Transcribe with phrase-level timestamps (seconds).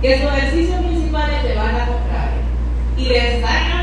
[0.00, 2.30] que sus ejercicios municipales le van a comprar
[2.96, 3.77] y les dan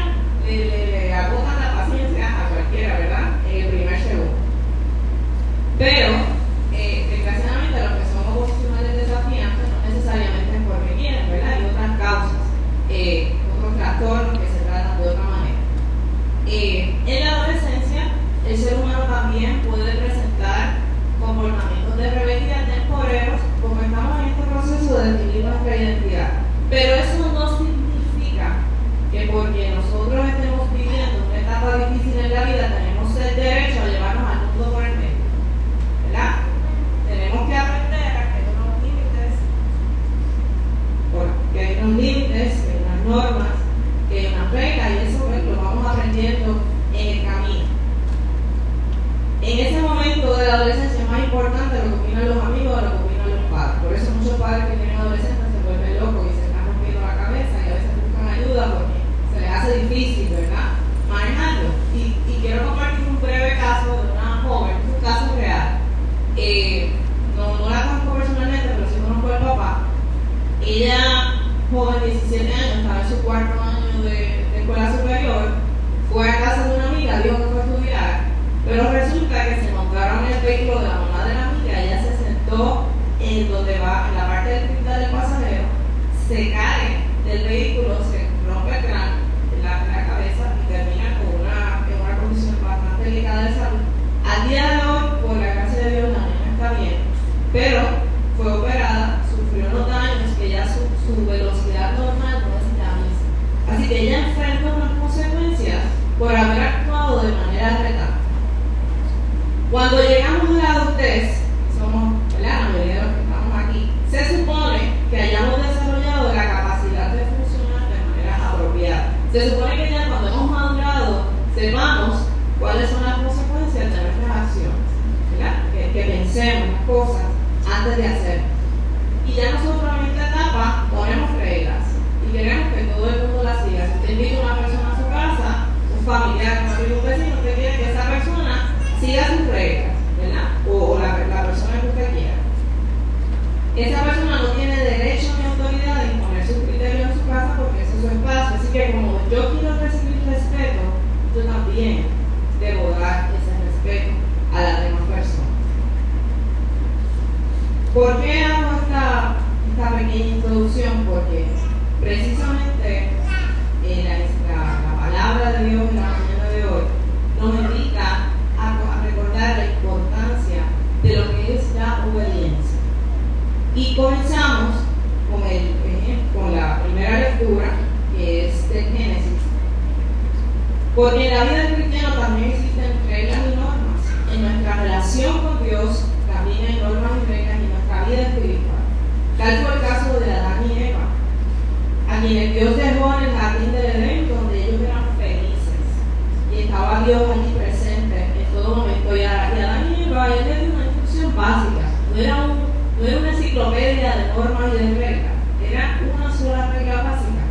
[202.16, 202.52] No era, un,
[202.98, 205.34] no era una enciclopedia de normas y de reglas.
[205.70, 207.44] Era una sola regla básica.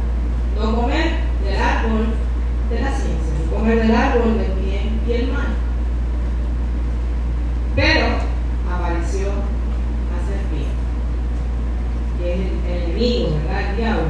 [0.57, 1.11] No comer
[1.45, 2.07] del árbol
[2.71, 5.49] de la ciencia, no comer del árbol del bien y el mal.
[7.77, 8.07] Pero
[8.73, 10.73] apareció la serpiente,
[12.19, 13.71] que es el, enemigo, ¿verdad?
[13.71, 14.03] El diablo.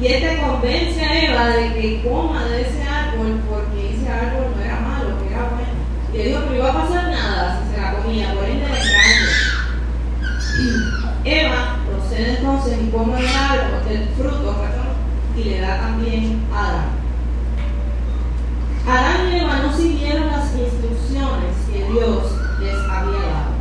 [0.00, 4.64] Y este convence a Eva de que coma de ese árbol porque ese árbol no
[4.64, 5.78] era malo, que era bueno.
[6.12, 8.66] Y le dijo que no iba a pasar nada si se la comía, por ende
[8.66, 9.48] le engaño.
[11.28, 14.56] Eva procede entonces y come el árbol, del fruto,
[15.36, 16.88] y le da también a Adán.
[18.88, 23.58] Adán y Eva no siguieron las instrucciones que Dios les había dado.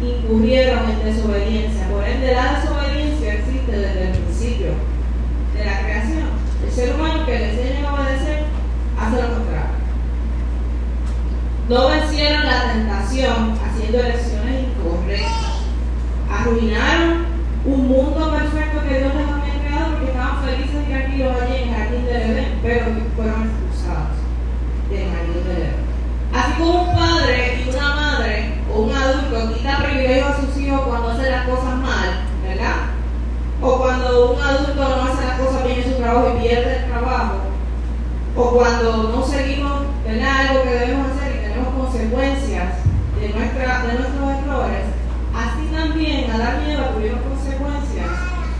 [0.00, 1.88] Incurrieron en desobediencia.
[1.88, 4.68] Por ende, la desobediencia existe desde el principio
[5.56, 6.28] de la creación.
[6.64, 8.44] El ser humano que le enseña a obedecer
[8.98, 9.76] hace lo contrario.
[11.68, 15.45] No vencieron la tentación haciendo elecciones incorrectas.
[16.38, 17.26] Arruinaron
[17.64, 21.68] un mundo perfecto que Dios les había creado porque estaban felices y tranquilos allí en
[21.68, 22.84] el jardín del Edén, pero
[23.16, 24.16] fueron expulsados
[24.90, 25.86] del jardín del Edén.
[26.34, 30.80] Así como un padre y una madre o un adulto quita privilegios a sus hijos
[30.86, 32.08] cuando hacen las cosas mal,
[32.46, 32.76] ¿verdad?
[33.62, 36.90] O cuando un adulto no hace las cosas bien en su trabajo y pierde el
[36.90, 37.36] trabajo.
[38.36, 40.48] O cuando no seguimos, ¿verdad?
[40.48, 42.74] Algo que debemos hacer y tenemos consecuencias
[43.18, 44.20] de, nuestra, de nuestros
[45.88, 48.10] también Adán y Eva tuvieron consecuencias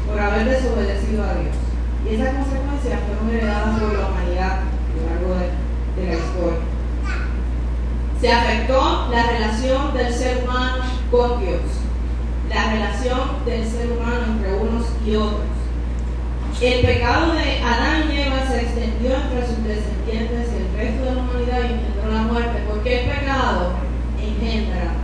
[0.06, 1.56] por haber desobedecido a Dios.
[2.04, 6.76] Y esas consecuencias fueron heredadas por la humanidad a lo largo de, de la historia
[8.20, 11.60] se afectó la relación del ser humano con Dios,
[12.48, 15.40] la relación del ser humano entre unos y otros.
[16.60, 21.14] El pecado de Adán y Eva se extendió entre sus descendientes y el resto de
[21.14, 23.72] la humanidad y engendró la muerte, porque el pecado
[24.18, 24.95] engendra la.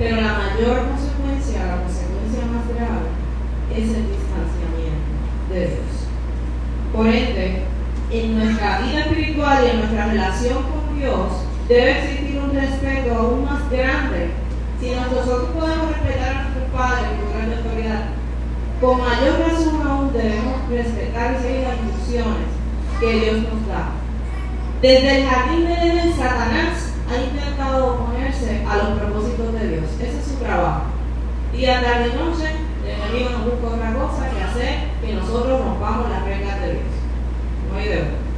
[0.00, 3.12] Pero la mayor consecuencia, la consecuencia más grave,
[3.68, 5.12] es el distanciamiento
[5.52, 5.92] de Dios.
[6.90, 7.64] Por ende,
[8.10, 13.44] en nuestra vida espiritual y en nuestra relación con Dios, debe existir un respeto aún
[13.44, 14.30] más grande.
[14.80, 18.04] Si nosotros podemos respetar a nuestros padres por gran autoridad,
[18.80, 22.48] con mayor razón aún debemos respetar y seguir las instrucciones
[23.00, 23.90] que Dios nos da.
[24.80, 28.09] Desde el jardín de Edén, Satanás ha intentado
[28.40, 29.84] oponerse a los propósitos de Dios.
[30.00, 30.82] Ese es su trabajo.
[31.52, 32.50] Día, tarde y noche,
[32.84, 36.84] el enemigo nos busca otra cosa que hacer que nosotros rompamos las reglas de Dios.
[37.70, 38.30] No hay de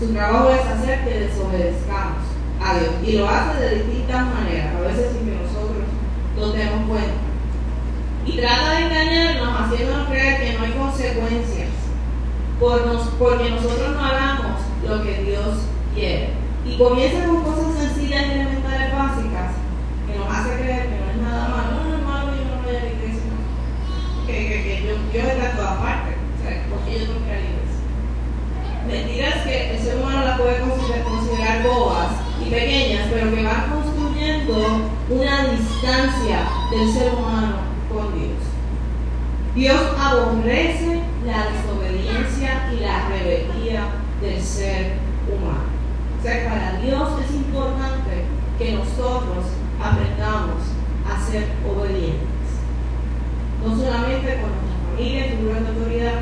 [0.00, 2.24] su trabajo es hacer que desobedezcamos
[2.62, 2.94] a Dios.
[3.06, 5.84] Y lo hace de distintas maneras, a veces sin que nosotros
[6.36, 7.14] nos demos cuenta.
[8.26, 11.68] Y trata de engañarnos haciéndonos creer que no hay consecuencias
[12.58, 15.58] por nos, porque nosotros no hagamos lo que Dios
[15.94, 16.30] quiere.
[16.66, 19.50] Y comienza con cosas sencillas y elementales básicas
[20.06, 21.68] que nos hace creer que no es nada malo.
[21.76, 23.32] No, no es malo, yo no voy a la iglesia.
[24.26, 26.14] Que, que, que yo, yo está en todas partes.
[26.16, 27.54] O sea, porque yo no quiero
[28.86, 34.90] mentiras que el ser humano las puede considerar, bobas y pequeñas, pero que van construyendo
[35.08, 37.56] una distancia del ser humano
[37.88, 38.38] con Dios.
[39.54, 43.86] Dios aborrece la desobediencia y la rebeldía
[44.20, 45.83] del ser humano.
[46.24, 48.24] Sea, para Dios es importante
[48.56, 49.44] que nosotros
[49.78, 50.62] aprendamos
[51.04, 52.48] a ser obedientes.
[53.62, 56.14] No solamente con nuestra familia, figuras de autoridad,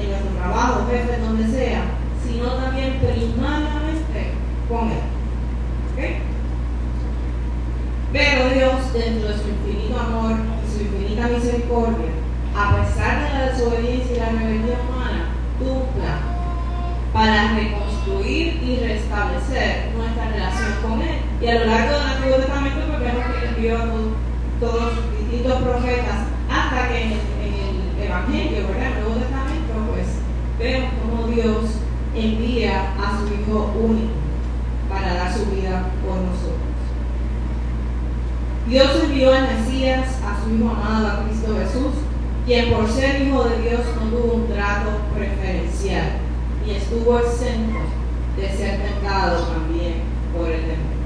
[0.00, 1.84] en nuestro trabajo, jefe, donde sea,
[2.26, 4.32] sino también primariamente
[4.68, 6.16] con Él.
[8.12, 12.10] Pero Dios, dentro de su infinito amor y su infinita misericordia,
[12.52, 15.30] a pesar de la desobediencia y la rebelión humana,
[15.94, 16.36] plan
[17.12, 17.54] para
[18.08, 21.18] y restablecer nuestra relación con Él.
[21.40, 25.62] Y a lo largo del Antiguo Testamento, porque vemos que envió a todos, los distintos
[25.62, 28.92] profetas, hasta que en el, Evangelio, ¿verdad?
[28.92, 30.06] El Nuevo Testamento, pues
[30.58, 31.64] vemos cómo Dios
[32.14, 34.14] envía a su Hijo único
[34.88, 36.62] para dar su vida por nosotros.
[38.68, 41.94] Dios envió al Mesías, a su Hijo amado, a Cristo Jesús,
[42.46, 46.15] quien por ser Hijo de Dios no tuvo un trato preferencial
[46.66, 47.78] y estuvo exento
[48.36, 50.02] de ser tentado también
[50.36, 50.96] por el demonio.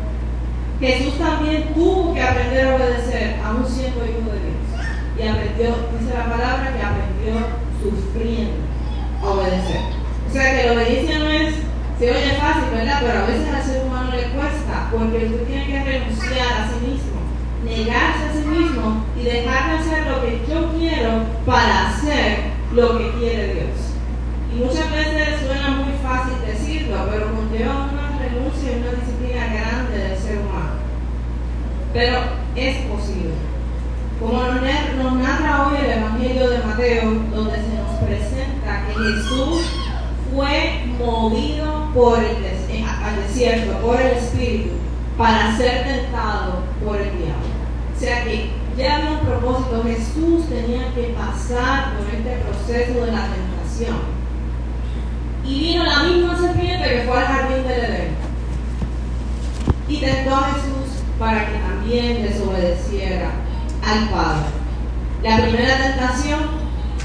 [0.80, 4.60] Jesús también tuvo que aprender a obedecer, aún siendo Hijo de Dios.
[5.18, 7.46] y aprendió, dice la palabra, que aprendió
[7.82, 8.56] sufriendo
[9.22, 9.80] a obedecer.
[10.28, 11.54] O sea que la obediencia no es,
[11.98, 13.02] se oye fácil, ¿verdad?
[13.02, 16.86] Pero a veces al ser humano le cuesta, porque usted tiene que renunciar a sí
[16.86, 17.20] mismo,
[17.62, 22.38] negarse a sí mismo y dejar de hacer lo que yo quiero para hacer
[22.72, 23.90] lo que quiere Dios.
[24.52, 29.96] Y muchas veces suena muy fácil decirlo, pero conlleva una renuncia y una disciplina grande
[29.96, 30.80] del ser humano.
[31.92, 32.18] Pero
[32.54, 33.34] es posible.
[34.20, 39.62] Como nos narra hoy el Evangelio de Mateo, donde se nos presenta que Jesús
[40.32, 42.36] fue movido por el
[43.02, 44.70] al desierto, por el Espíritu,
[45.16, 47.50] para ser tentado por el diablo.
[47.96, 53.12] O sea que ya había un propósito, Jesús tenía que pasar por este proceso de
[53.12, 53.96] la tentación.
[55.44, 58.14] Y vino la misma serpiente que fue al jardín del Edén.
[59.88, 61.58] Y tentó a Jesús para que
[61.90, 63.30] también desobedeciera
[63.84, 64.46] al Padre.
[65.24, 66.38] La primera tentación,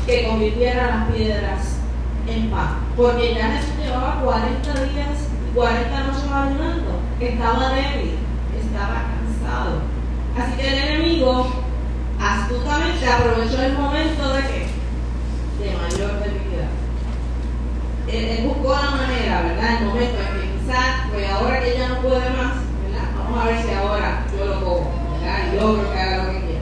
[0.06, 1.78] que convirtiera las piedras
[2.28, 2.86] en pan.
[2.96, 7.00] Porque ya Jesús llevaba 40 días y 40 noches ayunando.
[7.20, 8.16] Estaba débil,
[8.62, 9.82] estaba cansado.
[10.38, 11.48] Así que el enemigo
[12.20, 14.66] astutamente aprovechó el momento de que
[15.64, 16.70] de mayor debilidad.
[18.08, 19.78] Él, buscó la manera, ¿verdad?
[19.80, 22.65] El momento en que quizás, pues ahora que ya no puede más.
[23.36, 25.52] Vamos a ver si ahora yo lo como, ¿verdad?
[25.52, 26.62] Y logro que haga lo que quiera.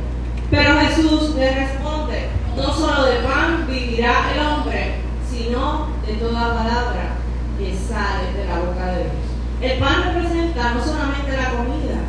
[0.50, 4.96] Pero Jesús le responde, no solo de pan vivirá el hombre,
[5.30, 7.14] sino de toda palabra
[7.60, 9.14] que sale de la boca de Dios.
[9.62, 12.02] El pan representa no solamente la comida,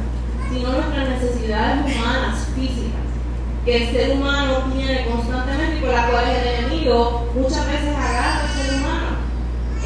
[0.50, 3.04] sino nuestras necesidades humanas, físicas
[3.66, 8.40] que el ser humano tiene constantemente y con las cuales el enemigo muchas veces agarra
[8.40, 9.16] al ser humano.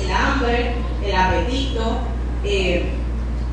[0.01, 1.99] El hambre, el apetito,
[2.45, 2.93] eh,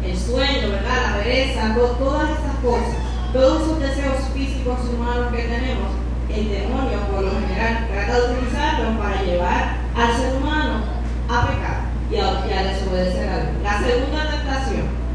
[0.05, 1.11] el sueño, ¿verdad?
[1.11, 2.95] la pereza, todas esas cosas,
[3.33, 5.91] todos esos deseos físicos humanos que tenemos,
[6.29, 10.83] el demonio por lo general trata de utilizarlos para llevar al ser humano
[11.29, 11.81] a pecar
[12.11, 13.63] y a, y a desobedecer a Dios.
[13.63, 15.05] La segunda tentación,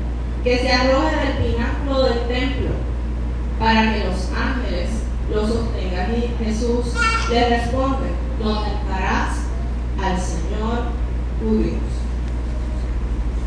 [0.43, 2.71] que se arroje del pináculo del templo
[3.59, 4.89] para que los ángeles
[5.33, 6.15] lo sostengan.
[6.17, 6.95] Y Jesús
[7.31, 8.09] le responde,
[8.43, 9.37] no tentarás
[10.03, 10.85] al Señor
[11.41, 12.01] tu Dios.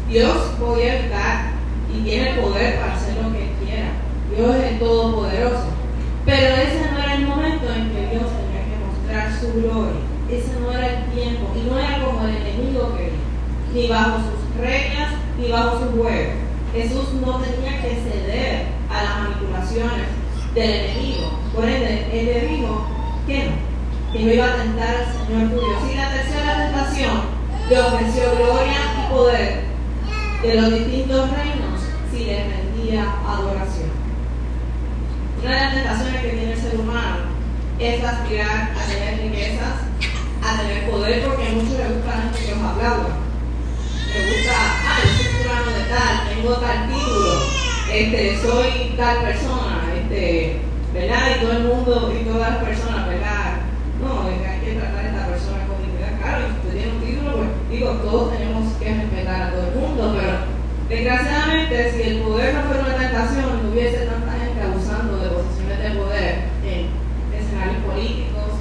[0.10, 1.54] Dios puede evitar
[1.94, 3.92] y tiene poder para hacer lo que quiera.
[4.36, 5.66] Dios es el Todopoderoso.
[6.26, 10.02] Pero ese no era el momento en que Dios tenía que mostrar su gloria.
[10.30, 11.52] Ese no era el tiempo.
[11.56, 13.14] Y no era como el enemigo quería.
[13.74, 16.32] Ni bajo sus reglas, ni bajo su juego.
[16.74, 20.08] Jesús no tenía que ceder a las manipulaciones
[20.56, 21.40] del enemigo.
[21.54, 22.88] Por ende, él le dijo
[23.28, 25.92] que no, que no iba a tentar al Señor tu Dios.
[25.92, 27.22] Y la tercera tentación
[27.70, 29.63] le ofreció gloria y poder
[30.44, 31.80] de los distintos reinos
[32.12, 33.90] si le rendía adoración.
[35.42, 37.18] Una de las tentaciones que tiene el ser humano
[37.80, 39.88] es aspirar a tener riquezas,
[40.44, 43.16] a tener poder, porque a muchos les gusta la gente que los aplauda.
[44.12, 47.34] Me gusta, ah, yo soy fulano de tal, tengo tal título,
[47.90, 50.60] este, soy tal persona, este,
[50.94, 51.38] ¿verdad?
[51.38, 53.64] Y todo el mundo y todas las personas, ¿verdad?
[54.02, 56.20] No, hay que tratar a esta persona con dignidad.
[56.20, 59.74] Claro, si usted tiene un título, pues digo, todos tenemos que respetar a todo el
[59.96, 60.38] pero
[60.90, 65.80] desgraciadamente si el poder no fuera una tentación, no hubiese tanta gente abusando de posiciones
[65.84, 66.36] de poder
[66.66, 66.90] en
[67.38, 68.58] escenarios políticos,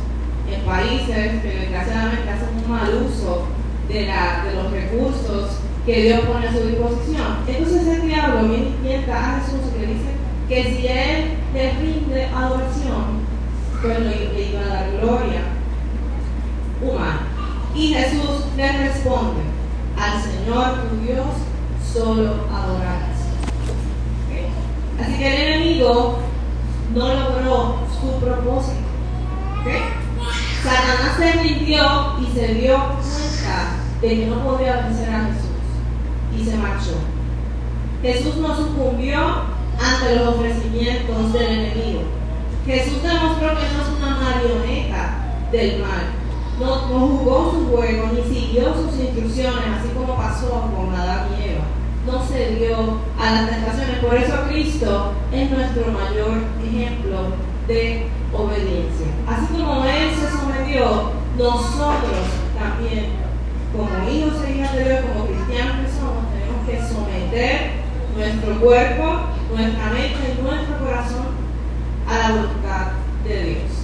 [0.51, 3.47] en países que desgraciadamente hacen un mal uso
[3.89, 4.09] de,
[4.55, 7.39] los recursos que Dios pone a su disposición.
[7.47, 10.13] Entonces el diablo viene a Jesús le dice,
[10.49, 13.23] que si él le rinde adoración,
[13.81, 15.41] pues le iba a dar gloria
[16.83, 17.21] humana.
[17.75, 19.52] Y Jesús le responde,
[20.45, 21.27] Señor tu Dios
[21.93, 23.17] solo adorarás.
[25.01, 26.19] Así que el enemigo
[26.95, 28.81] no logró su propósito.
[30.65, 31.85] Satanás se rindió
[32.21, 36.97] y se dio cuenta de que no podía vencer a Jesús y se marchó.
[38.03, 39.21] Jesús no sucumbió
[39.81, 42.03] ante los ofrecimientos del enemigo.
[42.67, 45.15] Jesús demostró que no es una marioneta
[45.53, 46.22] del mal.
[46.61, 51.65] No, jugó su juego ni siguió sus instrucciones, así como pasó con Adán y Eva.
[52.07, 53.99] No se dio a las tentaciones.
[53.99, 57.19] Por eso Cristo es nuestro mayor ejemplo
[57.69, 59.07] de obediencia.
[59.27, 62.27] Así como Él se sometió, nosotros
[62.59, 63.13] también,
[63.73, 67.83] como hijos e hijas de Dios, como cristianos que somos, tenemos que someter
[68.17, 71.27] nuestro cuerpo nuestra mente y nuestro corazón
[72.09, 72.87] a la voluntad
[73.25, 73.82] de Dios.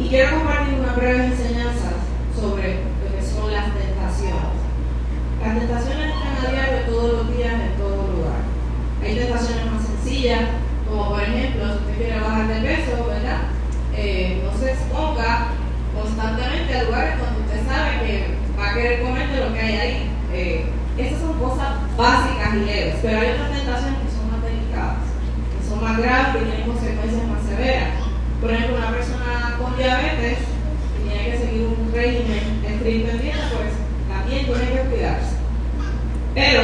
[0.00, 1.94] Y quiero compartir unas breves enseñanzas
[2.34, 4.58] sobre lo que son las tentaciones.
[5.44, 8.40] Las tentaciones están a diario todos los días en todo lugar.
[9.04, 10.40] Hay tentaciones más sencillas,
[10.88, 13.00] como por ejemplo, si usted quiere bajar de peso,
[14.60, 15.48] se exponga
[15.96, 19.76] constantemente a lugares donde usted sabe que va a querer comer de lo que hay
[19.76, 20.10] ahí.
[20.32, 20.66] Eh,
[20.98, 24.96] esas son cosas básicas y leves, pero hay otras tentaciones que son más delicadas,
[25.56, 28.09] que son más graves, que tienen consecuencias más severas.
[28.40, 30.38] Por ejemplo, una persona con diabetes
[31.04, 33.70] tiene que seguir un régimen estricto en dieta, pues
[34.08, 35.36] también tiene que cuidarse.
[36.34, 36.62] Pero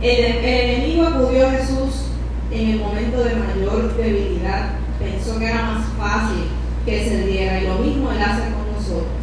[0.00, 2.06] el enemigo acudió a Jesús
[2.50, 4.70] en el momento de mayor debilidad.
[4.98, 6.44] Pensó que era más fácil
[6.86, 9.22] que se diera y lo mismo él hace con nosotros.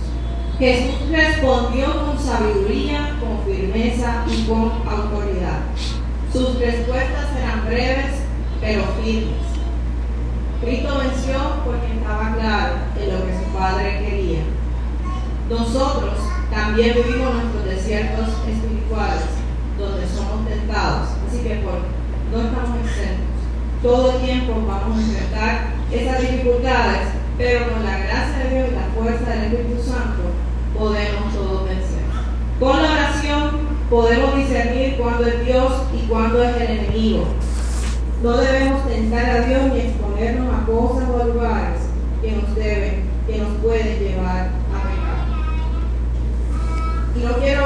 [0.60, 5.62] Jesús respondió con sabiduría, con firmeza y con autoridad.
[6.32, 8.20] Sus respuestas eran breves
[8.62, 9.49] pero firmes.
[10.62, 14.40] Cristo venció porque estaba claro en lo que su Padre quería.
[15.50, 16.20] Nosotros
[16.52, 19.24] también vivimos nuestros desiertos espirituales,
[19.78, 21.10] donde somos tentados.
[21.26, 23.40] Así que no estamos exentos.
[23.82, 29.02] Todo tiempo vamos a enfrentar esas dificultades, pero con la gracia de Dios y la
[29.02, 30.24] fuerza del Espíritu Santo
[30.78, 32.04] podemos todos vencer.
[32.60, 33.52] Con la oración
[33.90, 37.28] podemos discernir cuándo es Dios y cuándo es el enemigo.
[38.22, 39.80] No debemos tentar a Dios ni
[40.20, 41.80] exponernos a cosas o a lugares
[42.22, 45.20] que nos deben, que nos pueden llevar a pecar.
[47.16, 47.64] Y no quiero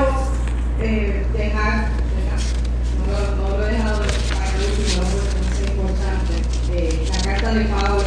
[0.79, 1.89] eh, dejar,
[3.37, 5.03] no, lo he dejado para último,
[5.51, 6.33] es importante,
[6.73, 8.05] eh, la carta de Pablo a los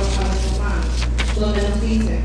[0.53, 0.95] romanos,
[1.39, 2.21] donde nos dice,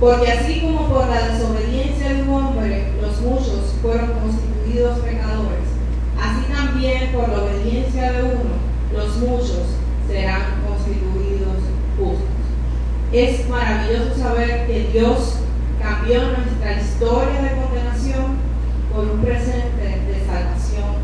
[0.00, 5.64] porque así como por la desobediencia de un hombre los muchos fueron constituidos pecadores,
[6.20, 8.52] así también por la obediencia de uno
[8.92, 10.51] los muchos serán.
[13.12, 15.36] Es maravilloso saber que Dios
[15.78, 18.38] cambió nuestra historia de condenación
[18.90, 20.96] por un presente de salvación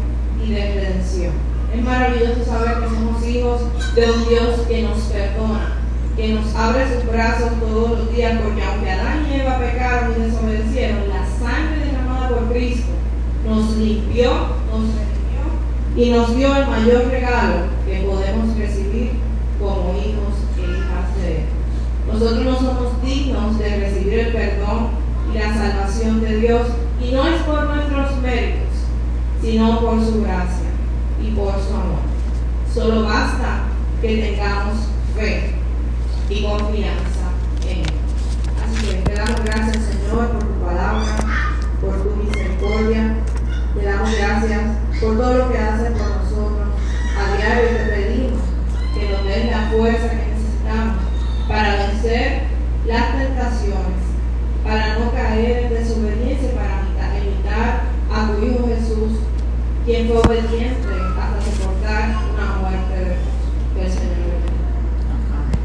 [0.43, 1.33] y de redención.
[1.75, 3.61] Es maravilloso saber que somos hijos
[3.95, 5.77] de un Dios que nos perdona,
[6.17, 10.23] que nos abre sus brazos todos los días, porque aunque Adán y Eva pecaron y
[10.23, 12.89] desobedecieron, la sangre derramada por Cristo
[13.47, 15.09] nos limpió, nos
[15.95, 19.11] y nos dio el mayor regalo que podemos recibir
[19.59, 21.45] como hijos e hijas de Él.
[22.19, 24.89] Nosotros no somos dignos de recibir el perdón
[25.33, 26.67] y la salvación de Dios
[27.01, 28.75] y no es por nuestros méritos,
[29.41, 30.69] sino por su gracia
[31.23, 32.01] y por su amor.
[32.75, 33.67] Solo basta
[34.03, 34.79] que tengamos
[35.17, 35.55] fe
[36.29, 37.31] y confianza
[37.63, 37.87] en Él.
[38.65, 41.17] Así que te damos gracias Señor por tu palabra,
[41.81, 43.15] por tu misericordia.
[43.77, 44.63] Te damos gracias
[45.01, 46.69] por todo lo que haces por nosotros.
[47.17, 48.41] A diario te pedimos
[48.93, 51.09] que nos des la fuerza que necesitamos
[51.49, 52.43] para vencer
[52.87, 54.05] las tentaciones,
[54.63, 55.69] para no caer
[59.89, 60.78] en desobediencia, para imitar